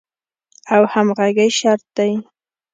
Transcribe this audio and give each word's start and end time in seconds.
او 0.75 0.81
همغږۍ 0.93 1.49
شرط 1.59 1.83
دی. 1.97 2.11